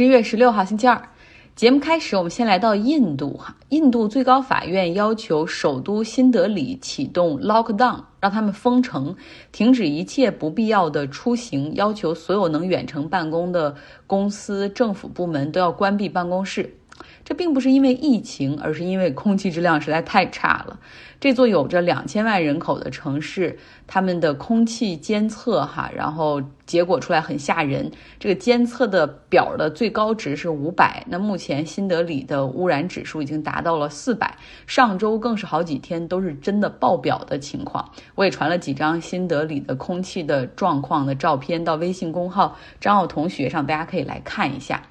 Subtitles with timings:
[0.00, 0.98] 十一月十六号星期二，
[1.54, 3.54] 节目开始，我们先来到印度哈。
[3.68, 9.14] 印度最高法院要求首都新德里启动 lockdown，让他们封城，
[9.52, 13.76] 停止一切不必要的出行，要求所有能远程办公的
[14.06, 16.74] 公司、政府部门都要关闭办公室。
[17.24, 20.78] 这并不是因为疫情，而是因为空气质量实在太差了。
[21.20, 27.92] 这座有着两千万人口的城市，他们的空气监测哈，然后结果出来很吓人。
[28.18, 37.90] 这个监测的表的最高值是五百，那目前新德里的污染指数已经达到了四百，上周更是好几天都是真的爆表的情况。
[38.14, 44.84] 我也传了几张新德里的空气的状况的照片到微信公号张奥同学上，大家可以来看一下。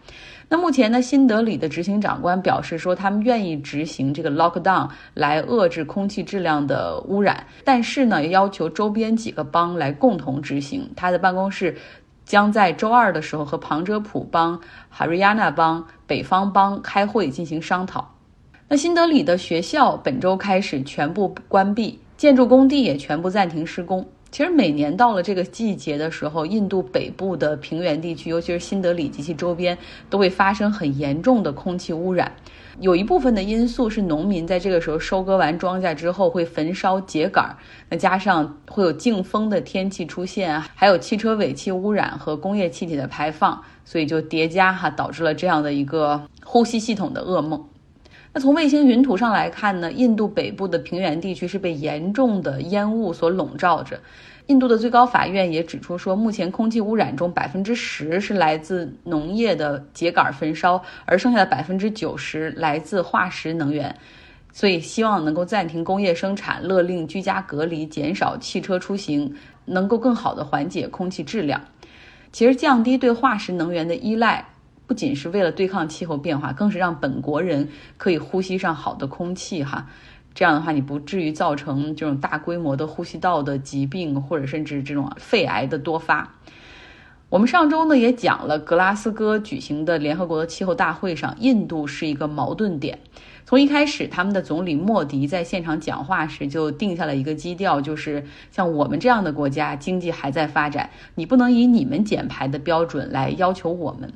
[0.52, 10.90] 那目前呢，新德里的执行长官表示说，他们愿意执行这个 lockdown 来遏制空气质量的污染，但是呢，要求周边几个邦来共同执行。
[10.96, 11.78] 他的办公室
[12.26, 14.60] 将在周二的时候和旁遮普邦、
[14.90, 18.16] 哈瑞亚纳邦、北方邦开会进行商讨。
[18.68, 24.04] 那新德里的学校本周开始全部关闭，建筑工地也全部暂停施工。
[24.32, 29.78] 其实每年到了这个季节的时候，印度北部的平原地区，尤其是新德里及其周边，
[30.10, 32.32] 都会发生很严重的空气污染。
[32.80, 37.54] 有一部分的因素是农民在这个时候收割完庄稼之后会焚烧秸秆，
[37.90, 47.69] 那加上会有劲风的天气出现，还有汽车尾气污染和工业气体的排放，所以就叠加哈导致了这样的一个呼吸系统的噩梦。
[48.32, 54.00] 那从卫星云图上来看呢，印度北部的平原地区是被严重的烟雾所笼罩着。
[54.46, 63.96] 印度的最高法院也指出说，目前空气污染中百分之十是来自农业的秸秆焚烧，而剩下的百分之九十来自化石能源。
[64.52, 69.36] 所以希望能够暂停工业生产，勒令居家隔离，减少汽车出行，
[69.66, 71.62] 能够更好的缓解空气质量。
[72.32, 74.46] 其实降低对化石能源的依赖。
[74.90, 79.88] 不仅是为了对抗气候变化，更是让本国人可以呼吸上好的空气哈。
[80.34, 86.34] 这样的话，你不至于造成这种大规模的呼吸道的疾病，或者甚至这种肺癌的多发。
[87.30, 92.98] 我们上周呢也讲了，格拉斯哥举行的联合国的气候大会上，印度是一个矛盾点。
[93.46, 104.12] 从一开始，他们的总理莫迪在现场讲话时就定下了一个基调，就是像我们这样的国家，经济还在发展，你不能以你们减排的标准来要求我们。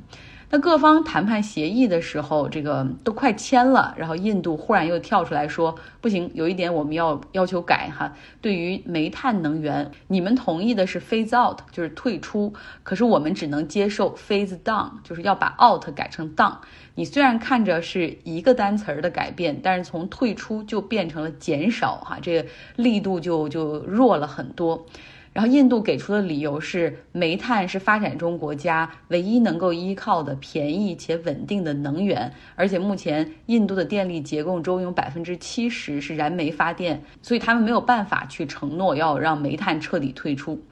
[0.50, 8.12] 那各方谈判协议的时候，这个都快签了，然后印度忽然又跳出来说不行，有一点我们要要求改哈。
[8.40, 16.56] 对于煤炭能源，你们同意的是 phase out，就是退出，可是我们只能接受 phase down，就是要把 out 改成 down。
[16.94, 24.86] 你虽然看着是一个单词儿的改变，但是从退出就变成了减少哈，这个力度就就弱了很多。
[25.34, 40.62] 然后印度给出的理由是，煤炭是发展中国家唯一能够依靠的便宜且稳定的能源，而且目前印度的电力结构中有百分之七十是燃煤发电，所以他们没有办法去承诺要让煤炭彻底退出。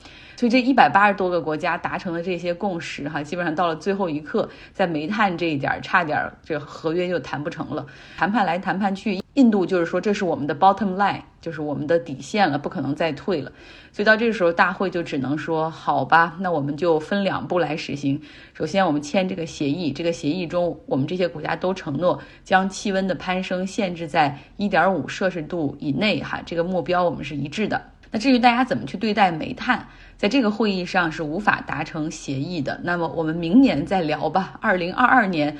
[0.42, 7.86] 所以这一百八十多个国家达成了这些共识，哈，基本上到了最后一刻，在煤炭这一点差点，这合约就谈不成了。
[8.16, 13.52] 谈判来谈判去，印度就是说这是我们的 bottom line，就是我们的底线了，不可能再退了。
[13.92, 18.20] 所以到这个时候，大会就只能说好吧，那我们就分两步来实行。
[18.52, 27.91] 首先，我们签这个协议，这个协议中，我们这些国家都承诺将气温的攀升限制在一点五摄氏度以内，哈，这个目标我们是一致的。
[28.12, 29.88] 那至于大家怎么去对待煤炭？
[30.18, 34.56] 在这个会议上是无法达成协议的，那么我们明年再聊吧。
[34.60, 35.56] 二零二二年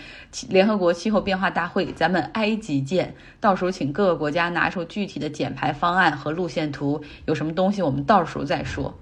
[0.49, 3.17] 联合国气候变化大会，咱们埃及见。
[3.41, 8.97] 到时候请各个国家拿出具体的减排方案和路线图，有什么东西我们到时候再说。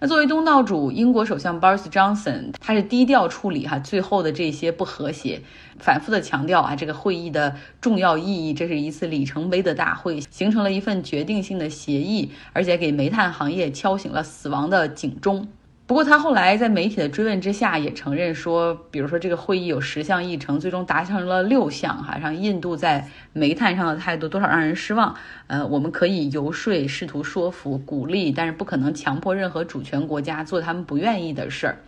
[0.00, 5.42] 那作为东道主，英国首相 Boris Johnson 他是低调处理哈最后的这些不和谐，
[5.80, 15.48] 反复的强调啊这个会议的重要意义，这是一次里程碑的大会，形成了一份决定性的协议，而且给煤炭行业敲醒了死亡的警钟。
[15.88, 25.14] 不过他后来在媒体的追问之下，也承认说，比如说这个会议有十项议程，最终达成了六项，哈，让印度在煤炭上的态度多少让人失望。
[25.46, 31.78] 呃，我们可以游说、试图说服、鼓励，但是不可能强迫任何主权国家做他们不愿意的事儿。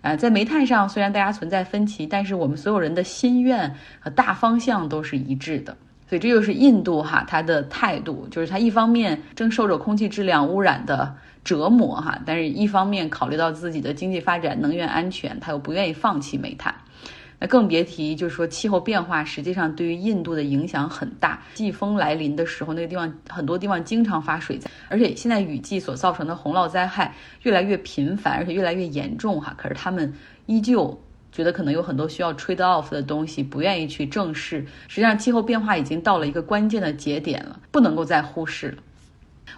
[0.00, 5.76] 呃，在煤炭上，虽然大家存在分歧，但是我们所有人的心愿和大方向都是一致的。
[6.12, 11.14] 所以这就是印度哈，它的态度就是它一方面正受着空气质量污染的。
[11.42, 16.72] 折磨哈，但是一方面考虑到自己的经济发展、能源安全，他又不愿意放弃煤炭，
[17.40, 21.42] 那更别提就是说气候变化实际上对于印度的影响很大。
[21.54, 27.12] 季风来临的时候，那个地方很多地方经常发水灾，而且现在雨季所造成的洪涝灾害
[27.42, 29.52] 越来越频繁，而且越来越严重哈。
[29.56, 30.14] 可是他们
[30.46, 30.96] 依旧
[31.32, 34.64] 觉得可能有很多需要 trade off 的东西，不愿意去正视。
[34.86, 38.76] 实际上，气候变化已经到了一个关键的节点了，不能够再忽视了。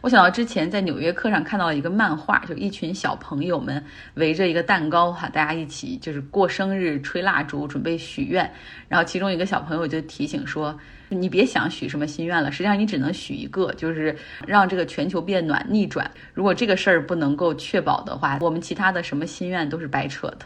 [0.00, 3.82] 我想到之前在纽约客上看到一个漫画，就一群小朋友们
[4.14, 8.50] 围着一个蛋糕哈，大家一起就是过生日、吹蜡烛、准备许愿。
[8.88, 10.76] 然后其中一个小朋友就提醒说
[11.08, 14.16] ：“你别想许什么心愿了，实际上你只能许一个，就是
[14.46, 16.10] 让这个全球变暖、逆转。
[16.32, 20.38] 如果这个事儿不能够确保的话，我们其他的什么心愿都是白扯的。”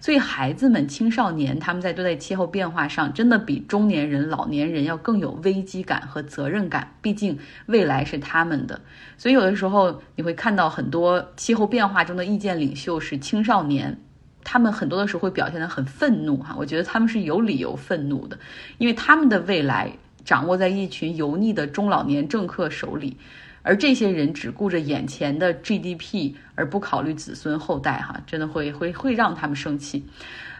[0.00, 6.96] 所以，孩子们、青少年他们在对待气候变化上，真的比中年人、老年人要更有危机感和责任感。
[7.00, 8.80] 毕竟，未来是他们的。
[9.16, 13.96] 所以，有的时候你会看到很多气候变化中的意见领袖是青少年，
[14.44, 16.54] 他们很多的时候会表现得很愤怒哈。
[16.58, 18.38] 我觉得他们是有理由愤怒的，
[18.78, 19.90] 因为他们的未来
[20.24, 23.16] 掌握在一群油腻的中老年政客手里。
[23.64, 30.04] 而这些人只顾着眼前的 GDP，而不考虑子孙后代，哈，真的会会会让他们生气。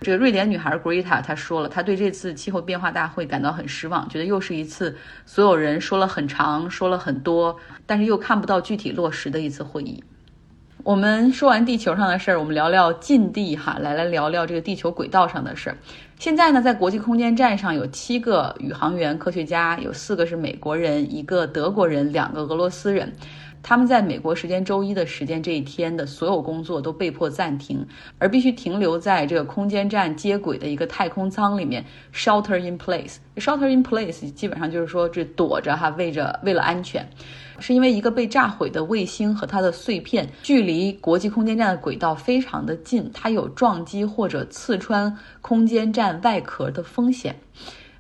[0.02, 4.96] 这个瑞典女孩 Greta 她说了，她对这次气候变化大会感到很失望，觉得又是一次
[5.26, 10.04] 所有人说了很长，说了很多，但是又看不到具体落实的一次会议。
[10.84, 15.76] 我们说完地球上的事儿，我们聊聊近地哈，来来聊聊这个地球轨道上的事儿。
[16.18, 23.12] 现在呢，在国际空间站上有七个宇航员科学家，有四个是美国人，一个德国人，两个俄罗斯人。
[23.62, 27.86] 他们在美国时间周一的时间这一天的所有工作都被迫暂停，
[28.18, 33.16] 而必须停留在这个空间站接轨的一个太空舱里面，shelter in place。
[33.36, 37.08] shelter in place 基本上就是说这躲着哈，为着为了安全。
[37.58, 47.36] 是因为一个被炸毁的卫星和它的碎片距离国际空间站的轨道非常的近，它有撞击或者刺穿空间站外壳的风险。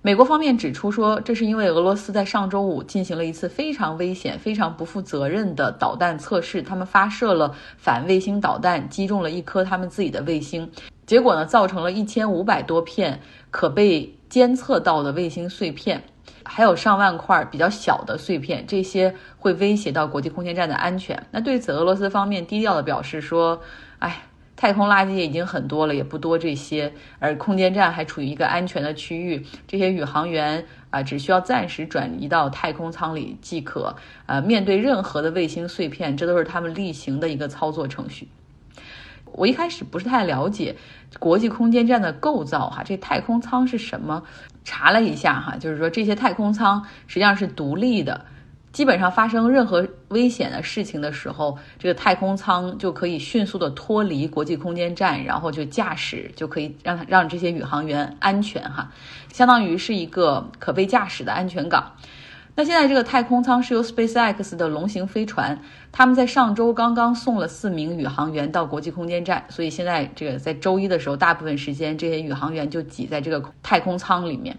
[0.04, 10.68] 美国方面指出说，这是因为俄罗斯在上周五进行了一次非常危险、非常不负责任的导弹测试，他们发射了反卫星导弹，击中了一颗他们自己的卫星，
[11.06, 13.20] 结果呢，造成了一千五百多片
[13.52, 16.02] 可被监测到的卫星碎片。
[16.44, 21.16] 还有上万块比较小的碎片，这些会威胁到国际空间站的安全。
[21.30, 23.60] 那对此，俄罗斯方面低调的表示说
[24.00, 24.20] ：“哎，
[24.62, 26.92] 太空垃圾也已经很多了，也不多这些。
[27.18, 33.92] 而空间站还处于一个安全的区域，这些宇航员啊，只需要暂时转移到太空舱里即可。
[34.26, 38.28] 呃，面对任何的卫星碎片，这都是他们例行的一个操作程序。”
[39.34, 40.76] 我一开始不是太了解
[41.18, 44.22] 国际空间站的构造哈，这太空舱是什么？
[44.62, 48.24] 查了一下哈，就是说这些太空舱实际上是独立的，
[48.70, 58.92] 基本上发生任何危险的事情的时候，这个太空舱就可以迅速的脱离国际空间站，然后就驾驶就可以让它让这些宇航员安全哈，
[59.32, 61.90] 相当于是一个可被驾驶的安全港。
[62.54, 65.58] 那现在这个太空舱是由 SpaceX 的龙形飞船，
[65.90, 74.54] 他们在上周刚刚送了四名宇航员到国际空间站，所以现在这个在周一的时候，大部分时间这些宇航员就挤在这个太空舱里面。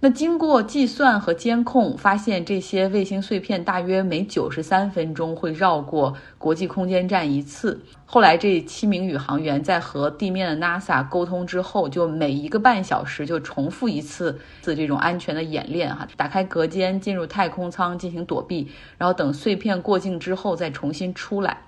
[0.00, 7.80] 那经过计算和监控，发现这些卫星碎片大约每九十三分钟会绕过国际空间站一次。
[8.06, 21.64] 后来这七名宇航员在和地面的 NASA 沟通之后，就每一个半小时就重复一次次这种安全的演练哈，打开隔间进入太空舱进行躲避，然后等碎片过境之后再重新出来。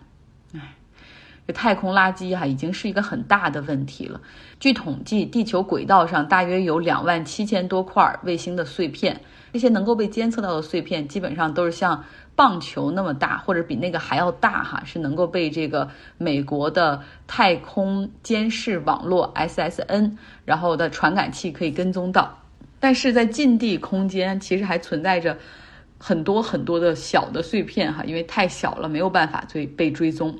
[0.54, 0.76] 唉。
[1.52, 4.20] 太空垃圾哈已经是一个很大的问题了。
[4.58, 9.20] 据统计，地球轨道上大约有两万七千多块卫星的碎片，
[9.52, 12.04] 这些能够被监测到的碎片，基本上都是像
[12.36, 15.88] 棒球那么大，或者比那个还要大哈，是能够被这个
[16.18, 22.38] 美国的太空监视网络 SSN 然后的传感器可以跟踪到。
[22.78, 25.36] 但是在近地空间，其实还存在着
[25.98, 30.34] 很多很多的小的碎片哈，因为太小了，没有办法追被追踪。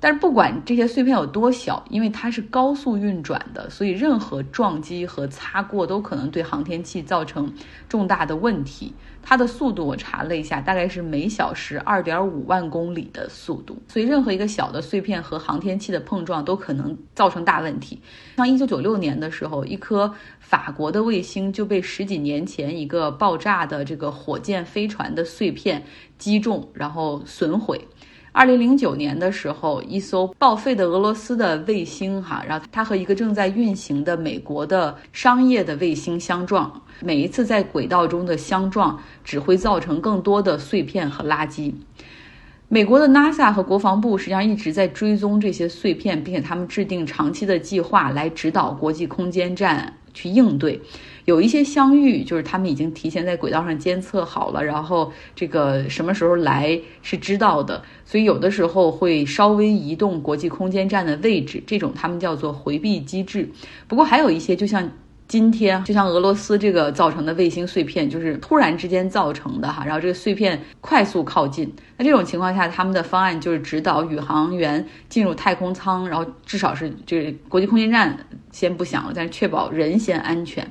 [0.00, 7.52] 但是不管这些碎片有多小，因为它是高速运转的，所以任何撞击和擦过都可能对航天器造成
[7.88, 8.94] 重大的问题。
[9.20, 18.00] 它的速度我查了一下，大概是每小时二点五万公里的速度，所以任何一个小的碎片和航天器的碰撞都可能造成大问题。
[18.36, 25.82] 像一九九六年的时候，一颗法国的卫星就被十几年前一个爆炸的这个火箭飞船的碎片
[26.16, 27.86] 击中，然后损毁。
[28.32, 36.82] 二零零九年的时候，一艘报废的俄罗斯的卫星，哈，然后它和一个正在运行的美国的商业的卫星相撞。
[37.00, 41.72] 每一次在轨道中的相撞，只会造成更多的碎片和垃圾。
[42.68, 49.94] 美国的 NASA 和国防部实际上一直在追踪这些碎片，并且他们制定长期的计划来指导国际空间站。
[50.14, 50.80] 去应对。
[51.28, 63.46] 有一些相遇，就是他们已经提前在轨道上监测好了，然后这个什么时候来是知道的，所以有的时候会稍微移动国际空间站的位置，这种他们叫做回避机制。
[63.86, 64.90] 不过还有一些，就像。
[65.28, 78.18] 今天就像俄罗斯这个造成的卫星碎片，就是突然之间造成的哈，然后这个碎片快速靠近，那这种情况下，他们的方案就是指导宇航员进入太空舱，然后至少是就是国际空间站
[78.52, 80.66] 先不响了，但是确保人先安全。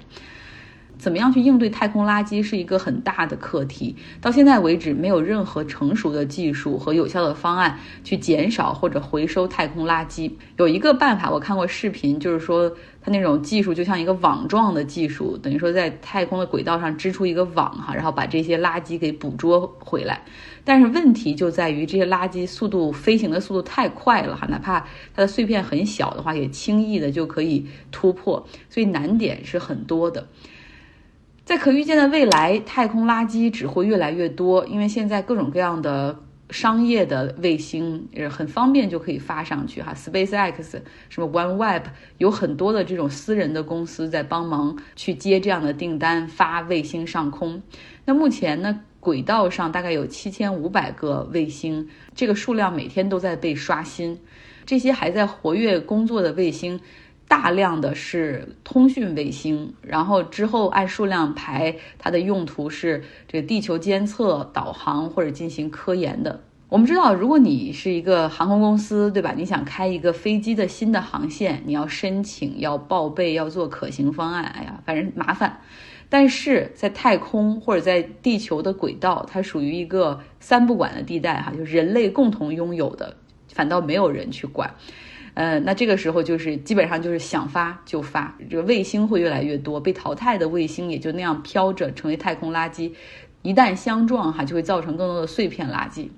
[0.97, 3.95] 怎么样去应对太空垃圾是一个很大的课题。
[4.19, 10.31] 到现在为止，没有任何成熟的技术和有效的方案去减少或者回收太空垃圾。
[10.57, 20.21] 有一个办法，我看过视频，就是说它那种技术就像一个网状的技术，等于说在太空的轨道上织出一个网哈，然后把这些垃圾给捕捉回来。
[20.63, 24.79] 但是问题就在于这些垃圾速度飞行的速度太快了哈，哪怕
[25.15, 30.27] 它的碎片很小的话，也轻易的就可以突破，所以难点是很多的。
[31.47, 36.13] 在可预见的未来，太空垃圾只会越来越多，因为现在各种各样的
[36.49, 41.83] 商业的卫星呃很方便就可以发上去哈，SpaceX 什么 OneWeb
[42.17, 47.63] 有很多的这种私人的公司在帮忙去接这样的订单，发卫星上空。
[48.03, 54.19] 那目前呢，轨道上大概有七千五百个卫星，这个数量每天都在被刷新。
[54.65, 56.77] 这些还在活跃工作的卫星。
[57.27, 66.41] 大量的是通讯卫星，然后之后按数量排，它的用途是这个地球监测、导航或者进行科研的。
[66.69, 69.33] 我们知道，如果你是一个航空公司，对吧？
[69.35, 75.61] 你想开一个飞机的新的航线，你要申请、要报备、要做可行方案，哎呀，反正麻烦。
[76.09, 83.15] 但是在太空或者在地球的轨道，它属于一个三不管的地带，哈，就人类共同拥有的，
[83.53, 84.73] 反倒没有人去管。
[85.37, 92.91] 呃，那这个时候就是基本上就是想发就发，这个卫星会越来越多，被淘汰的卫星也就那样飘着，成为太空垃圾，
[93.43, 96.09] 一旦相撞哈，就会造成更多的碎片垃圾。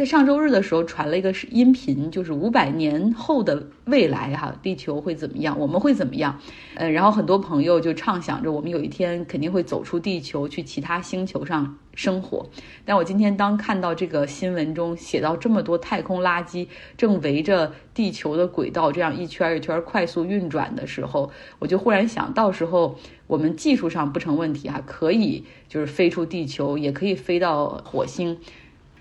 [0.00, 5.58] 在上周日的时候传了一个音频，就是五百年后的未来哈，地球会怎么样？
[5.60, 6.40] 我们会怎么样？
[6.74, 12.48] 呃，然后很多朋友就畅想着我们有一天肯定会走出地球，去其他星球上生活。
[12.86, 16.66] 但我今天当看到这个新闻中写到这么多太空垃圾
[16.96, 28.38] 正围着地球的轨道这样一圈一圈快速运转的时候，我就忽然想到时候我们技术上不成问题哈，可以就是飞出地球，也可以飞到火星。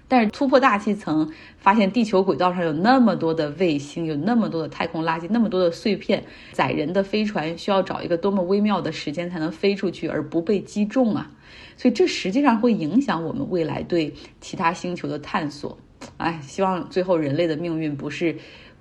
[0.09, 11.31] 但是突破大气层，发现地球轨道上有那么多的卫星，有那么多的太空垃圾，那么多的碎片，载人的飞船需要找一个多么微妙的时间才能飞出去而不被击中啊！
[11.77, 14.11] 所以这实际上会影响我们未来对
[14.41, 15.77] 其他星球的探索。
[16.17, 18.35] 哎，希望最后人类的命运不是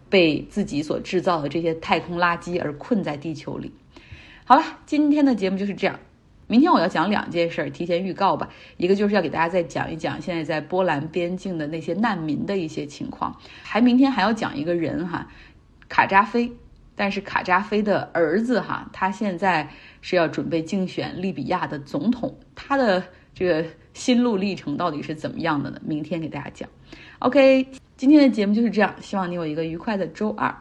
[0.08, 3.70] 被自己所制造的这些太空垃圾而困在地球里。
[4.47, 6.00] 好了，今天的节目就是这样。
[6.49, 8.49] 明天我要讲两件事儿，提前预告吧。
[8.76, 15.28] 一个就是要给大家再讲一讲现在在波兰边境的那些难民的一些情况，还明天还要讲一个人哈，
[15.88, 16.50] 卡扎菲。
[16.97, 23.64] 但是卡扎菲的儿子哈，他现在是要准备竞选利比亚的总统，他的这个
[23.95, 25.81] 心路历程到底是怎么样的呢？
[25.85, 26.69] 明天给大家讲。
[27.21, 30.52] OK，今天的节目就是这样，希望你有一个愉快的周二。